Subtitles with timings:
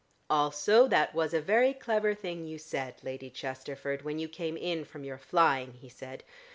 [0.31, 4.83] "Also that was a very clever thing you said, Lady Chesterford, when you came in
[4.83, 6.23] from your flying," he said.